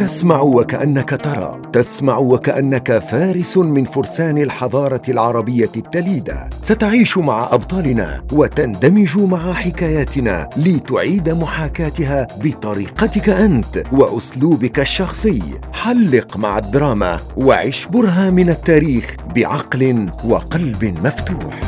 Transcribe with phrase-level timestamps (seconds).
[0.00, 6.50] تسمع وكأنك ترى تسمع وكأنك فارس من فرسان الحضارة العربية التليدة.
[6.62, 15.42] ستعيش مع أبطالنا وتندمج مع حكاياتنا لتعيد محاكاتها بطريقتك أنت وأسلوبك الشخصي.
[15.72, 21.60] حلق مع الدراما وعش برهة من التاريخ بعقل وقلب مفتوح.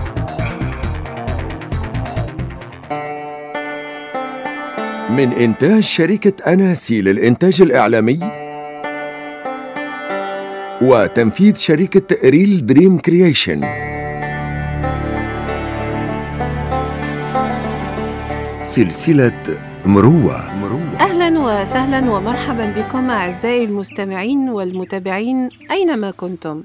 [5.16, 8.18] من إنتاج شركة أناسي للإنتاج الإعلامي
[10.82, 13.61] وتنفيذ شركة Real Dream Creation.
[18.62, 19.43] سلسلة
[19.86, 20.57] مروة.
[20.57, 21.00] مروة.
[21.00, 26.63] أهلا وسهلا ومرحبا بكم أعزائي المستمعين والمتابعين أينما كنتم.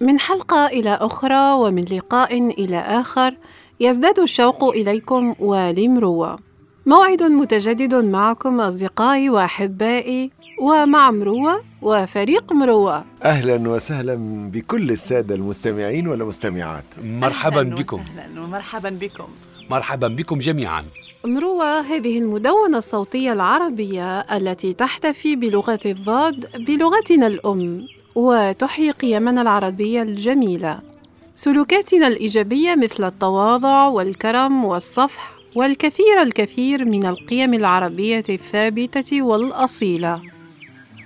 [0.00, 3.34] من حلقة إلى أخرى ومن لقاء إلى آخر
[3.80, 6.45] يزداد الشوق إليكم ولمروة.
[6.86, 13.04] موعد متجدد معكم أصدقائي وأحبائي ومع مروة وفريق مروة.
[13.22, 14.16] أهلا وسهلا
[14.52, 16.84] بكل السادة المستمعين والمستمعات.
[17.04, 18.00] مرحبا أهلاً بكم.
[18.00, 19.24] وسهلاً ومرحبا بكم.
[19.70, 20.84] مرحبا بكم جميعا.
[21.24, 30.78] مروة هذه المدونة الصوتية العربية التي تحتفي بلغة الضاد بلغتنا الأم وتحيي قيمنا العربية الجميلة.
[31.34, 35.35] سلوكاتنا الإيجابية مثل التواضع والكرم والصفح.
[35.56, 40.22] والكثير الكثير من القيم العربية الثابتة والأصيلة.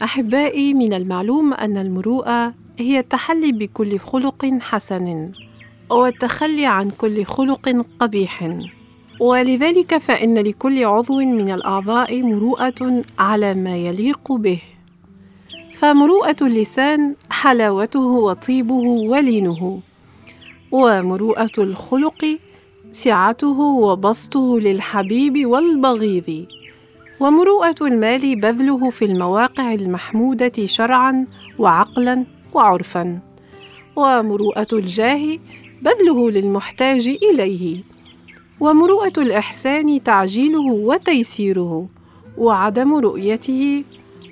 [0.02, 5.32] أحبائي من المعلوم أن المروءة هي التحلي بكل خلق حسن
[5.90, 8.58] والتخلي عن كل خلق قبيح.
[9.20, 14.60] ولذلك فإن لكل عضو من الأعضاء مروءة على ما يليق به.
[15.74, 19.80] فمروءة اللسان حلاوته وطيبه ولينه
[20.72, 22.38] ومروءة الخلق
[22.92, 26.46] سعته وبسطه للحبيب والبغيض.
[27.20, 31.26] ومروءة المال بذله في المواقع المحمودة شرعا
[31.58, 32.24] وعقلا
[32.54, 33.18] وعرفا.
[33.96, 35.38] ومروءة الجاه
[35.82, 37.76] بذله للمحتاج إليه.
[38.60, 41.86] ومروءة الإحسان تعجيله وتيسيره.
[42.38, 43.84] وعدم رؤيته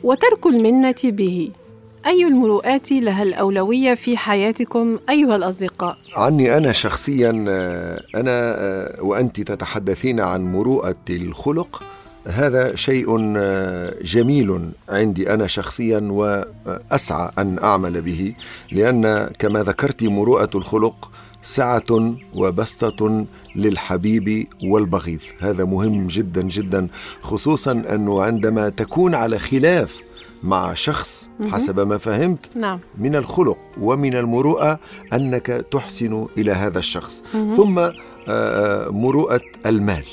[0.04, 1.50] وترك المنة به.
[2.08, 9.41] أي المروءات لها الأولوية في حياتكم أيها الأصدقاء؟ عني أنا شخصيا آه، أنا آه، وأنت
[9.41, 11.82] تتحدثين عن مروءة الخلق
[12.26, 18.34] هذا شيء آه، جميل عندي أنا شخصيا وأسعى أن أعمل به
[18.72, 21.10] لأن كما ذكرت مروءة الخلق
[21.42, 23.26] سعة وبسطة
[23.56, 26.88] للحبيب والبغيض هذا مهم جدا جدا
[27.22, 30.07] خصوصا أنه عندما تكون على خلاف
[30.43, 32.78] مع شخص حسب ما فهمت نعم.
[32.99, 34.78] من الخلق ومن المروءة
[35.12, 37.22] أنك تحسن إلى هذا الشخص.
[37.56, 37.93] ثم آه،
[38.28, 40.04] آه، مروءة المال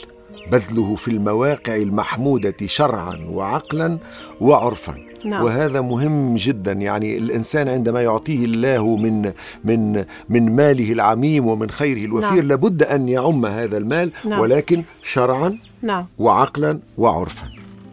[0.52, 3.98] بذله في المواقع المحمودة شرعا وعقلا
[4.42, 4.96] وعرفا.
[5.26, 5.44] نعم.
[5.44, 9.32] وهذا مهم جدا يعني الإنسان عندما يعطيه الله من
[9.64, 12.48] من من ماله العميم ومن خيره الوفير نعم.
[12.48, 14.40] لابد أن يعم هذا المال نعم.
[14.40, 16.06] ولكن شرعا نعم.
[16.18, 17.48] وعقلا وعرفا.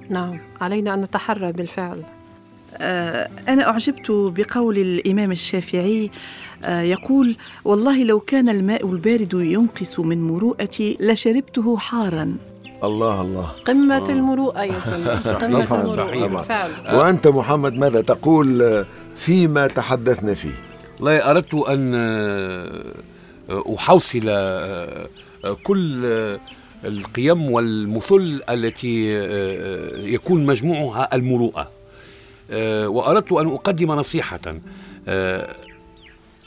[0.09, 0.41] نعم.
[0.61, 2.03] علينا أن نتحرى بالفعل.
[3.49, 6.11] أنا أعجبت بقول الإمام الشافعي
[6.65, 12.37] آه، يقول والله لو كان الماء البارد ينقص من مروءتي لشربته حارا.
[12.85, 13.47] الله الله.
[13.65, 15.05] قمة المروءة يا سيدي.
[15.41, 16.27] قمة طبعاً، المروءة صحيح.
[16.27, 20.55] بالفعل وأنت محمد ماذا تقول آه، فيما تحدثنا فيه؟
[21.01, 22.85] والله أردت أن آه،
[23.77, 25.09] أحوصل آه،
[25.45, 26.41] آه، كل آه،
[26.85, 31.71] القيم والمثل التي آه، يكون مجموعها المروءة.
[32.53, 34.41] آه، وأردت أن أقدم نصيحة.
[35.09, 35.57] آه،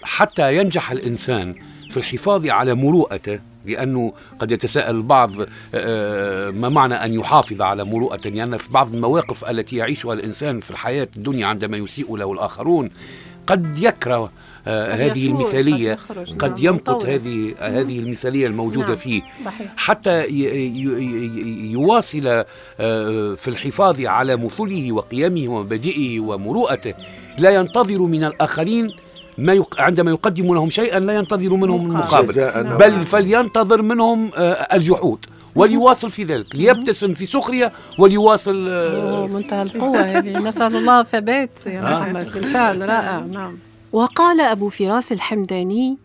[0.04, 1.56] حتى ينجح الإنسان
[1.90, 5.32] في الحفاظ على مروءته لأنه قد يتساءل البعض
[5.76, 10.72] آه، ما معنى أن يحافظ على مروءته لأن في بعض المواقف التي يعيشها الإنسان في
[10.72, 12.90] الحياة الدنيا عندما يسيء له الآخرون
[13.48, 14.32] قد يكره
[14.68, 15.98] هذه يفور، المثالية
[16.40, 17.06] قد نعم، يمقت.
[17.06, 19.22] هذه هذه المثالية الموجودة نعم، فيه.
[19.46, 19.74] صحيح.
[19.78, 20.26] حتى
[21.72, 22.44] يواصل
[22.80, 26.94] آه، في الحفاظ على مثله وقيمه ومبادئه ومروءته
[27.38, 28.92] لا ينتظر من الآخرين
[29.38, 29.82] ما يق...
[29.82, 32.30] عندما يقدم لهم شيئا لا ينتظر منهم مقابل.
[32.30, 32.78] المقابل نعم.
[32.78, 35.26] بل فلينتظر منهم آه، الجحود
[35.56, 40.38] وليواصل في ذلك ليبتسم في سخرية وليواصل آه، منتهى القوة هذه.
[40.38, 41.82] نسأل الله ثبات يا.
[41.82, 42.32] محمد.
[42.34, 43.20] بالفعل رائع.
[43.20, 43.58] نعم.
[43.96, 45.98] وقال أبو فراس الحمداني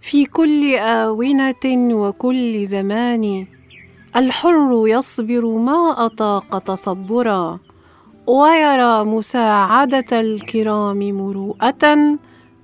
[0.00, 3.46] في كل آونة وكل زمان
[4.16, 7.58] الحر يصبر ما أطاق تصبرا
[8.26, 11.84] ويرى مساعدة الكرام مروءة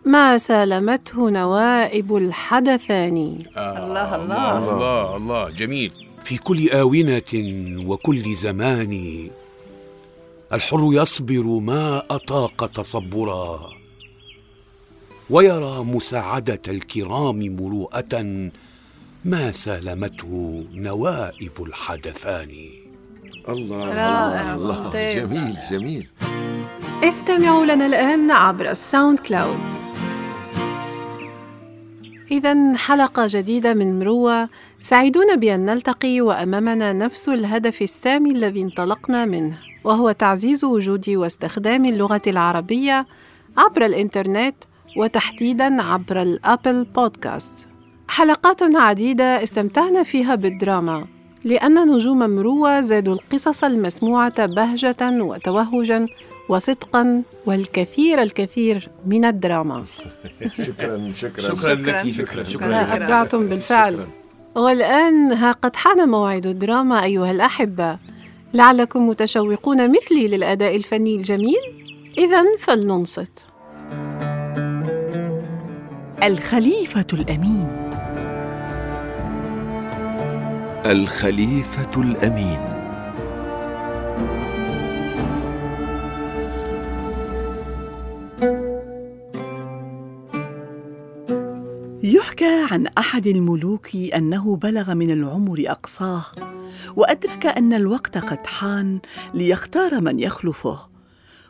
[0.04, 3.16] ما سالمته نوائب الحدثان.
[3.56, 4.58] الله الله.
[4.58, 5.50] الله الله.
[5.50, 5.92] جميل.
[6.22, 7.32] في كل آونة
[7.88, 8.92] وكل زمان
[10.52, 13.80] الحر يصبر ما أطاق تصبرا.
[15.31, 18.50] ويرى مساعدة الكرام مروءة
[19.25, 22.50] ما سالمته نوائب الحدثان.
[23.49, 25.17] الله رائع، الله, ممتاز.
[25.17, 26.06] الله جميل جميل.
[27.05, 29.58] استمعوا لنا الآن عبر ال SoundCloud.
[32.31, 34.49] إذا حلقة جديدة من مروة.
[34.81, 42.23] سعيدون بأن نلتقي وأمامنا نفس الهدف السامي الذي انطلقنا منه وهو تعزيز وجود واستخدام اللغة
[42.27, 43.06] العربية
[43.56, 44.55] عبر الإنترنت
[44.96, 47.69] وتحديدا عبر الأبل بودكاست
[48.08, 51.06] حلقات عديدة استمتعنا فيها بالدراما
[51.44, 56.06] لأن نجوم مروة زادوا القصص المسموعة بهجة وتوهجا
[56.48, 59.84] وصدقا والكثير الكثير من الدراما.
[60.66, 61.54] شكرا شكرا.
[61.54, 62.43] شكرا لك شكرا.
[62.43, 62.96] شكرا.
[62.96, 63.98] أبدعتم بالفعل.
[64.54, 67.98] والآن ها قد حان موعد الدراما أيها الأحبة.
[68.54, 71.62] لعلكم متشوقون مثلي للأداء الفني الجميل.
[72.19, 73.50] إذا فلننصت.
[76.22, 77.69] الخليفة الأمين.
[80.87, 82.61] الخليفة الأمين.
[92.02, 96.25] يحكى عن أحد الملوك أنه بلغ من العمر أقصاه
[96.96, 99.00] وأدرك أن الوقت قد حان
[99.34, 100.90] ليختار من يخلفه.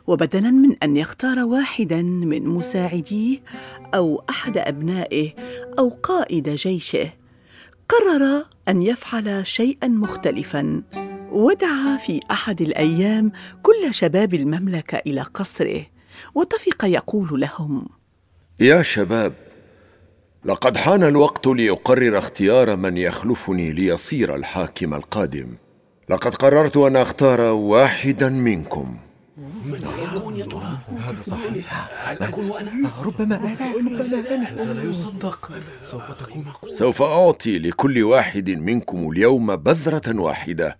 [0.07, 3.39] وبدلا من أن يختار واحدا من مساعديه
[3.95, 5.33] أو أحد أبنائه
[5.79, 7.09] أو قائد جيشه
[7.89, 10.81] قرر أن يفعل شيئا مختلفا
[11.31, 13.31] ودعا في أحد الأيام
[13.63, 15.85] كل شباب المملكة إلى قصره
[16.35, 17.87] وطفق يقول لهم
[18.59, 19.33] يا شباب
[20.45, 25.47] لقد حان الوقت لأقرر اختيار من يخلفني ليصير الحاكم القادم.
[26.09, 28.97] لقد قررت أن أختار واحدا منكم.
[29.37, 31.89] من سيكون يا ترى هذا صحيح.
[32.09, 35.51] هل أكون أنا؟ ربما أنا هذا لا يصدق.
[35.81, 40.77] سوف تكون سوف أعطي لكل واحد منكم اليوم بذرة واحدة.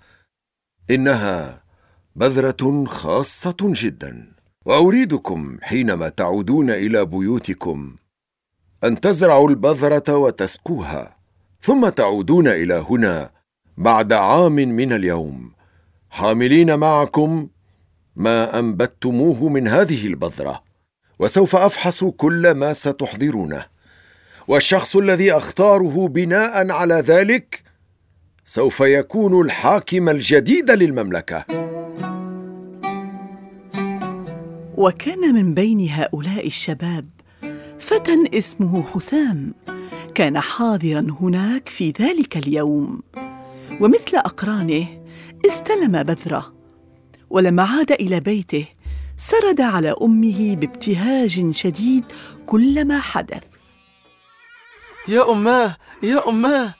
[0.90, 1.64] إنها
[2.16, 4.32] بذرة خاصة جدا.
[4.66, 7.96] وأريدكم حينما تعودون إلى بيوتكم
[8.84, 11.18] أن تزرعوا البذرة وتسقوها.
[11.62, 13.32] ثم تعودون إلى هنا
[13.78, 15.52] بعد عام من اليوم.
[16.10, 17.48] حاملين معكم
[18.16, 20.64] ما أنبتموه من هذه البذرة
[21.20, 23.66] وسوف أفحص كل ما ستحضرونه.
[24.48, 27.64] والشخص الذي أختاره بناء على ذلك
[28.46, 31.46] سوف يكون الحاكم الجديد للمملكة.
[34.78, 37.10] وكان من بين هؤلاء الشباب
[37.80, 39.54] فتى اسمه حسام.
[40.16, 43.02] كان حاضرا هناك في ذلك اليوم
[43.82, 44.88] ومثل أقرانه
[45.46, 46.61] استلم بذرة.
[47.32, 48.66] ولما عاد إلى بيته.
[49.18, 52.06] سرد على أمه بابتهاج شديد
[52.48, 53.44] كل ما حدث.
[55.08, 56.74] يا أماه يا أماه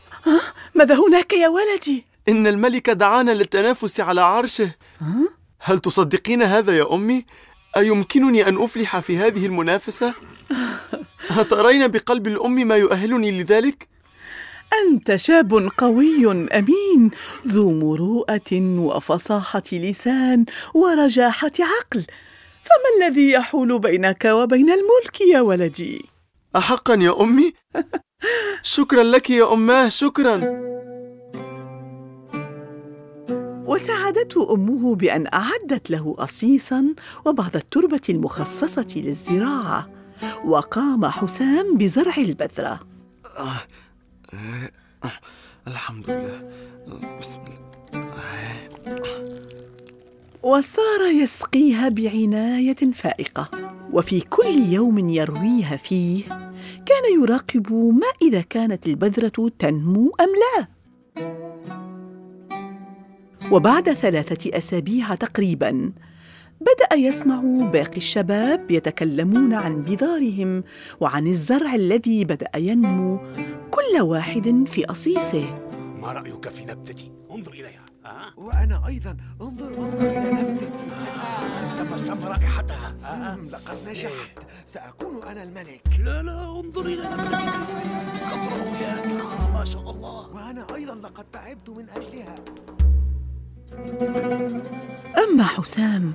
[0.76, 4.76] ماذا هناك يا ولدي؟ إن الملك دعانا للتنافس على عرشه.
[5.60, 7.26] هل تصدقين هذا يا أمي؟
[7.78, 10.14] أيمكنني أن أفلح في هذه المنافسة؟
[11.40, 13.88] أترين بقلب الأم ما يؤهلني لذلك؟
[14.74, 17.12] أنت شاب قوي أمين
[17.48, 22.06] ذو مروءة وفصاحة لسان ورجاحة عقل.
[22.64, 26.06] فما الذي يحول بينك وبين الملك يا ولدي؟
[26.56, 27.54] أحقا يا أمي؟
[28.76, 30.62] شكرا لك يا أماه شكرا.
[33.66, 39.90] وساعدته أمه بأن أعدت له قصيصا وبعض التربة المخصصة للزراعة
[40.46, 42.80] وقام حسام بزرع البذرة.
[45.68, 46.52] الحمد لله.
[47.22, 47.40] بسم
[47.94, 48.70] الله.
[50.44, 53.50] وصار يسقيها بعناية فائقة
[53.94, 56.24] وفي كل يوم يرويها فيه
[56.86, 60.68] كان يراقب ما إذا كانت البذرة تنمو أم لا.
[63.52, 65.92] وبعد ثلاثة أسابيع تقريبا
[66.62, 67.42] بدأ يسمع
[67.72, 70.64] باقي الشباب يتكلمون عن بذارهم
[71.00, 73.20] وعن الزرع الذي بدأ ينمو
[73.72, 75.60] كل واحد في قصيصه
[76.02, 77.86] ما رأيك في نبتتي؟ انظر إليها.
[78.06, 79.18] ها وأنا أيضا.
[79.42, 80.86] انظر انظر إلى نبتتي.
[81.78, 82.96] تم تم رائحتها.
[83.04, 84.40] ها؟ مم، لقد نجحت.
[84.66, 85.82] سأكون أنا الملك.
[86.06, 87.52] لا لا انظر إلى نبتتي
[88.26, 90.36] خضراء يا ما شاء الله.
[90.36, 92.36] وأنا أيضا لقد تعبت من أجلها.
[95.24, 96.14] أما حسام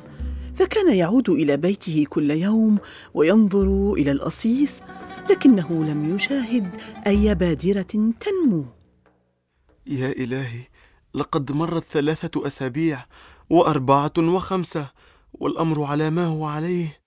[0.56, 2.78] فكان يعود إلى بيته كل يوم
[3.14, 4.80] وينظر إلى القصيص
[5.30, 6.68] لكنه لم يشاهد
[7.06, 8.64] أي بادرة تنمو.
[9.86, 10.60] يا إلهي
[11.14, 13.04] لقد مرت ثلاثة أسابيع
[13.50, 14.90] وأربعة وخمسة
[15.34, 17.00] والأمر على ما هو عليه.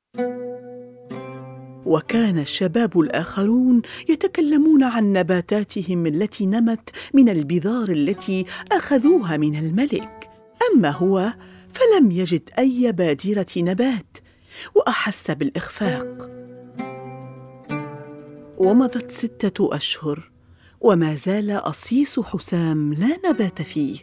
[1.86, 10.30] وكان الشباب الآخرون يتكلمون عن نباتاتهم التي نمت من البذار التي أخذوها من الملك.
[10.74, 11.34] أما هو
[11.74, 14.18] فلم يجد أي بادرة نبات
[14.76, 16.30] وأحس بالإخفاق.
[18.58, 20.32] ومضت ستة أشهر
[20.82, 23.98] وما زال أصيص حسام لا نبات فيه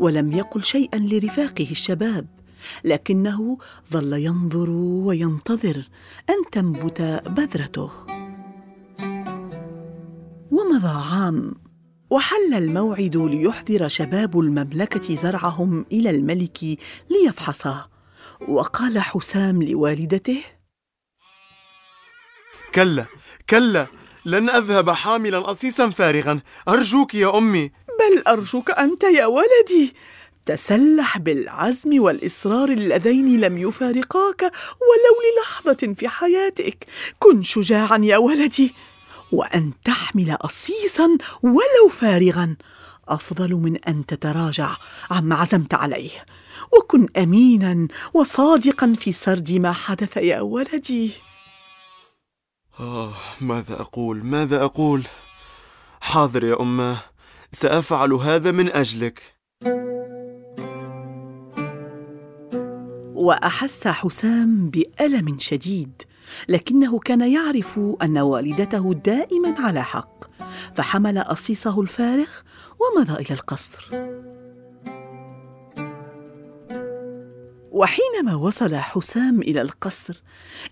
[0.00, 2.26] ولم يقل شيئا لرفاقه الشباب
[2.84, 3.58] لكنه
[3.92, 5.88] ظل ينظر وينتظر
[6.30, 7.90] أن تنبت بذرته.
[10.50, 11.54] ومضى عام
[12.10, 16.58] وحل الموعد ليحضر شباب المملكة زرعهم إلى الملك
[17.10, 17.88] ليفحصه.
[18.48, 20.42] وقال حسام لوالدته
[22.74, 23.06] كلا
[23.50, 23.86] كلا
[24.26, 26.40] لن أذهب حاملا أصيصا فارغا.
[26.68, 27.70] أرجوك يا أمي.
[28.00, 29.94] بل أرجوك أنت يا ولدي.
[30.46, 36.86] تسلح بالعزم والإصرار اللذين لم يفارقاك ولو للحظة في حياتك.
[37.18, 38.74] كن شجاعا يا ولدي.
[39.32, 41.08] وأن تحمل اصيصا
[41.42, 42.56] ولو فارغا.
[43.08, 44.70] أفضل من أن تتراجع
[45.10, 46.10] عما عزمت عليه.
[46.78, 51.12] وكن امينا وصادقا في سرد ما حدث يا ولدي.
[52.80, 55.02] آه ماذا أقول؟ ماذا أقول؟
[56.00, 56.96] حاضر يا أماه
[57.52, 59.34] سأفعل هذا من أجلك.
[63.14, 66.02] وأحس حسام بألم شديد.
[66.48, 70.24] لكنه كان يعرف أن والدته دائما على حق
[70.74, 72.28] فحمل أصيصه الفارغ
[72.80, 74.10] ومضى إلى القصر.
[77.72, 80.22] وحينما وصل حسام إلى القصر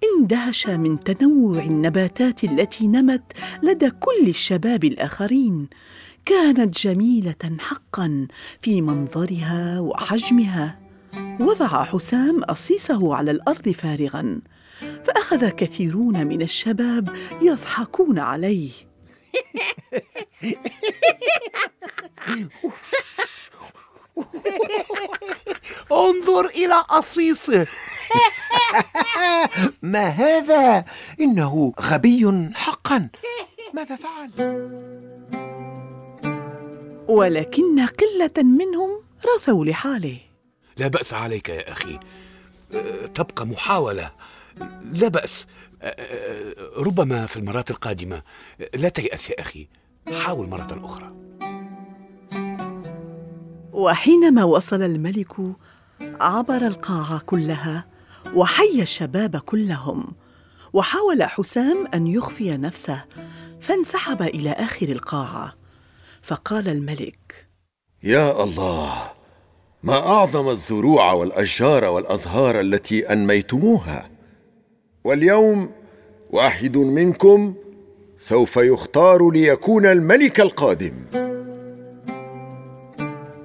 [0.05, 5.69] اندهش من تنوع النباتات التي نمت لدى كل الشباب الآخرين.
[6.25, 8.27] كانت جميلة حقا
[8.63, 10.79] في منظرها وحجمها.
[11.41, 14.41] وضع حسام أصيصه على الأرض فارغا.
[15.09, 18.71] فأخذ كثيرون من الشباب يضحكون عليه.
[25.93, 27.67] انظر إلى أصيصه.
[29.83, 30.85] ما هذا؟
[31.21, 33.09] إنه غبي حقا.
[33.75, 34.31] ماذا فعل؟
[37.09, 38.91] ولكن قلة منهم
[39.35, 40.19] رثوا لحاله.
[40.77, 41.99] لا بأس عليك يا أخي.
[42.75, 44.11] أه، تبقى محاولة.
[44.93, 45.47] لا بأس.
[45.83, 48.23] أه، أه، ربما في المرات القادمة.
[48.75, 49.69] لا تيأس يا أخي.
[50.13, 51.13] حاول مرة أخرى.
[53.73, 55.35] وحينما وصل الملك
[56.21, 57.85] عبر القاعة كلها
[58.35, 60.13] وحيا الشباب كلهم
[60.73, 63.05] وحاول حسام أن يخفي نفسه
[63.61, 65.55] فانسحب إلى آخر القاعة.
[66.23, 67.49] فقال الملك
[68.03, 69.11] يا الله
[69.83, 74.18] ما أعظم الزروع والأشجار والأزهار التي أنميتموها؟
[75.09, 75.71] واليوم
[76.31, 77.55] واحد منكم
[78.19, 80.93] سوف يختار ليكون الملك القادم.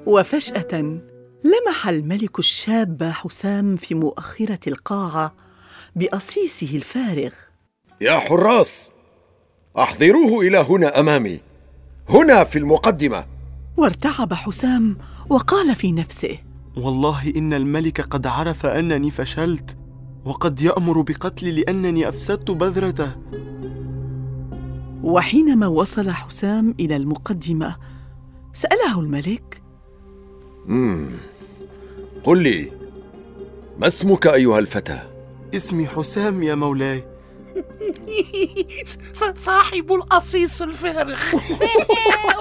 [0.05, 0.81] وفجأة
[1.43, 5.33] لمح الملك الشاب حسام في مؤخرة القاعة
[5.95, 7.31] بأصيصه الفارغ.
[8.01, 8.91] يا حراس
[9.77, 11.39] أحضروه إلى هنا أمامي.
[12.09, 13.25] هنا في المقدمة.
[13.77, 14.97] وارتعب حسام
[15.29, 16.37] وقال في نفسه.
[16.77, 19.77] والله إن الملك قد عرف أنني فشلت.
[20.25, 23.11] وقد يأمر بقتلي لأنني أفسدت بذرته.
[25.03, 27.75] وحينما وصل حسام إلى المقدمة
[28.53, 29.61] سأله الملك
[32.23, 32.71] قل لي
[33.77, 34.99] ما اسمك أيها الفتى
[35.55, 37.03] اسمي حسام يا مولاي.
[39.35, 41.19] صاحب الأصيص الفارغ.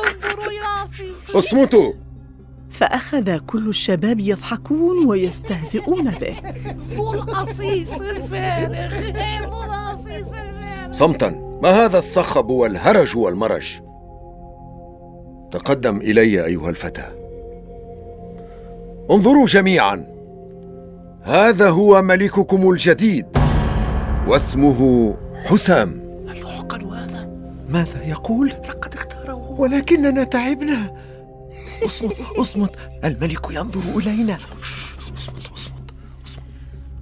[0.06, 1.38] انظروا إلى أصيصه.
[1.38, 1.92] اصمتوا
[2.72, 6.36] فأخذ كل الشباب يضحكون ويستهزئون به.
[6.76, 8.94] ذو الأصيص الفارغ
[9.40, 10.92] ذو الأصيص الفارغ.
[10.92, 11.58] صمتا.
[11.62, 13.80] ما هذا الصخب والهرج والمرج؟
[15.52, 17.04] تقدم إلي أيها الفتى
[19.10, 20.06] انظروا جميعا.
[21.22, 23.26] هذا هو ملككم الجديد
[24.28, 25.14] واسمه
[25.44, 26.02] حسام.
[26.28, 27.28] هل يعقل هذا؟
[27.68, 29.50] ماذا يقول؟ لقد اختاره.
[29.58, 30.92] ولكننا تعبنا.
[31.86, 32.76] أصمت أصمت.
[33.04, 34.38] الملك ينظر إلينا.
[35.14, 35.92] اصمت اصمت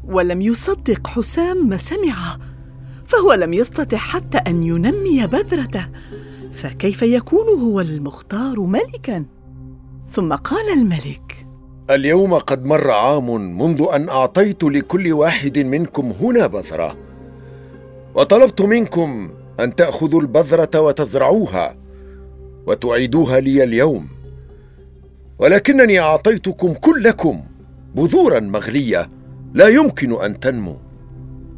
[0.05, 2.37] ولم يصدق حسام ما سمع
[3.07, 5.89] فهو لم يستطع حتى أن ينمي بذرته.
[6.53, 9.25] فكيف يكون هو المختار ملكا؟
[10.11, 11.47] ثم قال الملك
[11.91, 16.97] اليوم قد مر عام منذ أن أعطيت لكل واحد منكم هنا بذرة.
[18.15, 21.77] وطلبت منكم أن تأخذوا البذرة وتزرعوها
[22.67, 24.20] وتعيدوها لي اليوم.
[25.41, 27.41] ولكنني أعطيتكم كلكم
[27.95, 29.09] بذورا مغلية
[29.55, 30.77] لا يمكن أن تنمو.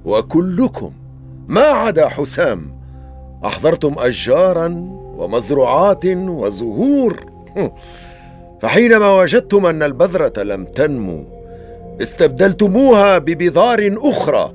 [0.04, 0.92] وكلكم
[1.48, 2.82] ما عدا حسام.
[3.44, 4.66] أحضرتم أشجارا
[5.16, 7.26] ومزروعات وزهور.
[8.62, 11.24] فحينما وجدتم أن البذرة لم تنمو
[12.02, 14.52] استبدلتموها ببذار أخرى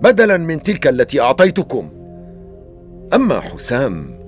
[0.00, 1.88] بدلا من تلك التي أعطيتكم.
[3.14, 4.19] أما حسام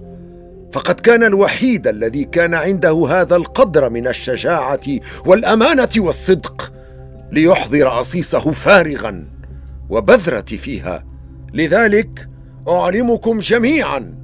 [0.72, 4.80] فقد كان الوحيد الذي كان عنده هذا القدر من الشجاعة
[5.26, 6.72] والأمانة والصدق
[7.32, 9.28] ليحضر أصيصه فارغا
[9.90, 11.04] وبذرتي فيها.
[11.54, 12.28] لذلك
[12.68, 14.14] أعلمكم جميعا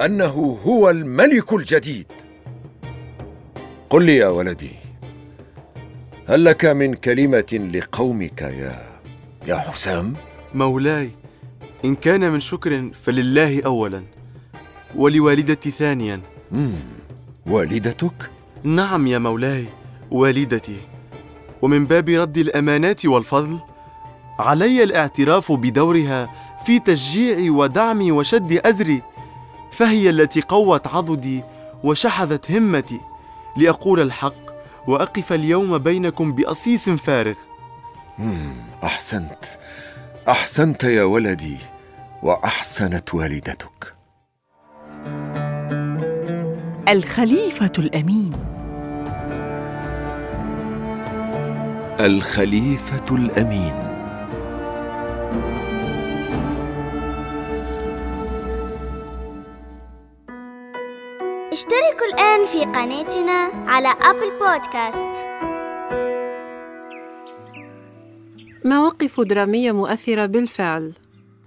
[0.00, 2.06] أنه هو الملك الجديد.
[3.90, 4.70] قل لي يا ولدي
[6.28, 8.82] هل لك من كلمة لقومك يا
[9.46, 10.14] يا حسام؟
[10.54, 11.10] مولاي
[11.84, 14.02] إن كان من شكر فلله أولا.
[14.96, 16.20] ولوالدتي ثانيا.
[17.46, 18.30] والدتك؟
[18.62, 19.66] نعم يا مولاي
[20.10, 20.80] والدتي.
[21.62, 23.60] ومن باب رد الأمانات والفضل
[24.38, 26.34] علي الاعتراف بدورها
[26.66, 29.02] في تشجيعي ودعمي وشد أزري
[29.72, 31.42] فهي التي قوت عضدي
[31.84, 33.00] وشحذت همتي.
[33.56, 34.52] لأقول الحق
[34.86, 37.34] وأقف اليوم بينكم بأصيص فارغ.
[38.84, 39.44] أحسنت.
[40.28, 41.56] أحسنت يا ولدي
[42.22, 43.91] وأحسنت والدتك.
[46.88, 48.32] الخليفة الأمين.
[52.00, 53.74] الخليفة الأمين.
[61.52, 65.28] اشتركوا الآن في قناتنا على أبل بودكاست.
[68.64, 70.92] مواقف درامية مؤثرة بالفعل.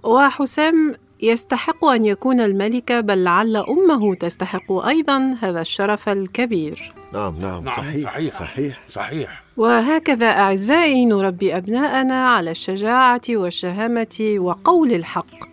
[0.04, 6.92] وحسام يستحق أن يكون الملك بل لعل أمه تستحق أيضا هذا الشرف الكبير.
[7.12, 8.32] نعم نعم نعم، صحيح صحيح.
[8.38, 8.82] صحيح.
[8.88, 9.44] صحيح.
[9.56, 15.46] وهكذا أعزائي نربي أبناءنا على الشجاعة والشهامة وقول الحق.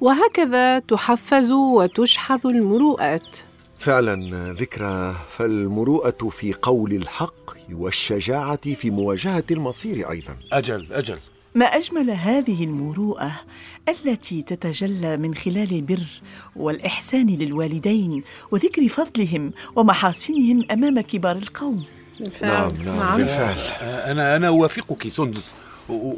[0.00, 3.36] وهكذا تحفز وتشحذ المروءات.
[3.78, 4.14] فعلا
[4.52, 10.36] ذكرى فالمروءة في قول الحق والشجاعة في مواجهة المصير أيضا.
[10.52, 11.18] أجل أجل.
[11.54, 13.32] ما أجمل هذه المروءة
[13.88, 16.06] التي تتجلى من خلال البر
[16.56, 21.84] والإحسان للوالدين وذكر فضلهم ومحاسنهم أمام كبار القوم؟
[22.42, 23.56] نعم نعم بالفعل.
[23.82, 25.54] أنا أنا أوافقك سندس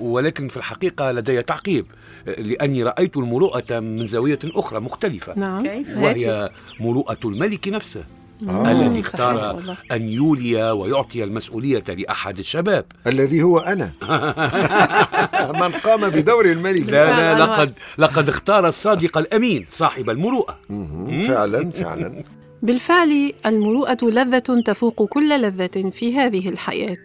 [0.00, 1.86] ولكن في الحقيقة لدي تعقيب
[2.26, 5.34] لأني رأيت المروءة من زاوية أخرى مختلفة.
[5.36, 5.62] نعم.
[5.62, 8.04] كيف؟ وهي مروءة الملك نفسه.
[8.48, 8.72] آه.
[8.72, 9.64] الذي اختار.
[9.92, 12.84] أن يولي ويعطي المسؤولية لأحد الشباب.
[13.06, 13.90] الذي هو أنا.
[15.62, 16.90] من قام بدور الملك.
[16.90, 17.44] لا لا.
[17.44, 20.58] لقد لقد اختار الصادق الأمين صاحب المروءة.
[21.28, 22.24] فعلا فعلا.
[22.62, 27.02] بالفعل المروءة لذة تفوق كل لذة في هذه الحياة.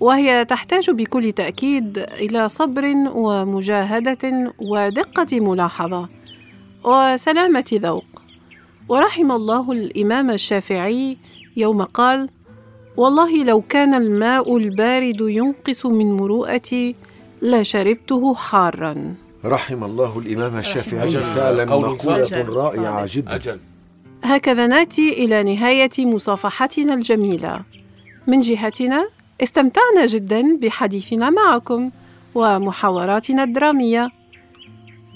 [0.00, 6.08] وهي تحتاج بكل تأكيد إلى صبر ومجاهدة ودقة ملاحظة.
[6.84, 8.17] وسلامة ذوق.
[8.88, 11.16] ورحم الله الإمام الشافعي
[11.56, 12.28] يوم قال
[12.96, 16.94] والله لو كان الماء البارد ينقص من مروءتي
[17.42, 19.14] لشربته حارا.
[19.44, 21.22] رحم الله الإمام الشافعي أجل.
[21.22, 22.48] فعلا صحيح.
[22.48, 23.34] رائعة جدا.
[23.34, 23.58] أجل.
[24.24, 27.60] هكذا نأتي إلى نهاية مصافحتنا الجميلة.
[28.26, 29.08] من جهتنا
[29.42, 31.90] استمتعنا جدا بحديثنا معكم
[32.34, 34.17] ومحاوراتنا الدرامية.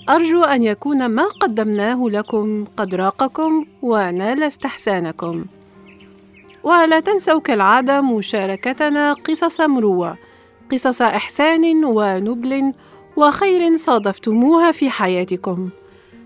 [0.09, 5.45] أرجو أن يكون ما قدمناه لكم قد راقكم ونال استحسانكم.
[6.65, 10.17] ولا تنسوا كالعادة مشاركتنا قصص مروة
[10.73, 12.73] قصص إحسان ونبل
[13.17, 15.69] وخير صادفتموها في حياتكم.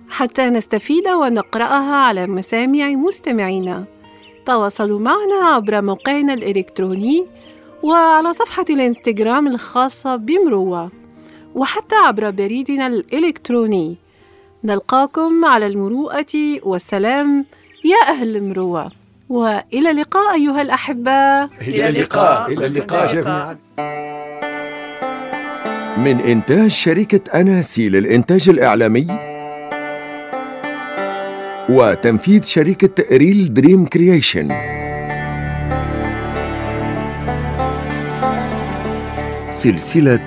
[0.08, 3.84] حتى نستفيد ونقرأها على مسامع مستمعينا.
[4.46, 7.26] تواصلوا معنا عبر موقعنا الإلكتروني
[7.82, 10.90] وعلى صفحة الإنستغرام الخاصة بمروة.
[11.56, 13.96] وحتى عبر بريدنا الإلكتروني.
[14.64, 17.44] نلقاكم على المروءة والسلام.
[17.84, 18.92] يا أهل مروة
[19.28, 21.44] وإلى اللقاء أيها الأحبة.
[21.44, 22.52] إلى اللقاء.
[22.52, 23.56] إلى اللقاء جميعا.
[25.96, 29.06] من إنتاج شركة أناسي للانتاج الإعلامي
[31.68, 34.48] وتنفيذ شركة Real Dream Creation.
[39.50, 40.20] سلسلة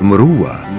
[0.00, 0.73] مروه مروه